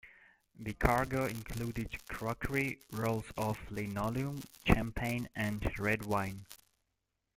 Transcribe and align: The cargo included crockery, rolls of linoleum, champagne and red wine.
The 0.57 0.73
cargo 0.73 1.27
included 1.27 1.95
crockery, 2.07 2.79
rolls 2.89 3.25
of 3.37 3.59
linoleum, 3.69 4.41
champagne 4.65 5.29
and 5.35 5.63
red 5.79 6.05
wine. 6.05 6.47